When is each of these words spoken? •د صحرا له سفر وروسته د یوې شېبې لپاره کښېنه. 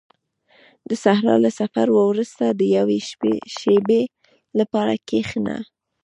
•د 0.89 0.91
صحرا 1.03 1.35
له 1.45 1.49
سفر 1.59 1.87
وروسته 1.99 2.45
د 2.49 2.61
یوې 2.77 2.99
شېبې 3.57 4.01
لپاره 4.59 4.93
کښېنه. 5.07 5.57